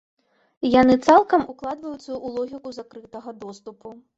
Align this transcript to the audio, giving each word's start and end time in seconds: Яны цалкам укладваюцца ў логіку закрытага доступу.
Яны 0.81 0.95
цалкам 1.09 1.45
укладваюцца 1.53 1.99
ў 1.99 2.33
логіку 2.39 2.69
закрытага 2.81 3.39
доступу. 3.45 3.97